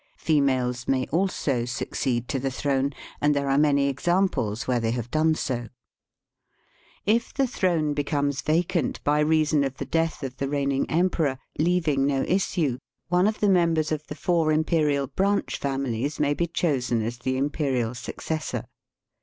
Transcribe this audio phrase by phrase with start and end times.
[0.17, 5.11] Females may also succeed to the throne, and there are many examples where they have
[5.11, 5.67] done so.
[7.05, 12.07] If the throne becomes vacant by reason of the death of the reigning emperor, leaving
[12.07, 12.79] no issue,
[13.09, 17.19] one of the members of the four imperial branch families may be chosen as Digitized
[17.19, 17.23] by VjOOQIC 88 EAST BY WEST.
[17.23, 18.65] the imperial successor.